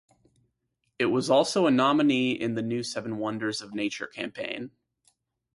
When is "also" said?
1.29-1.67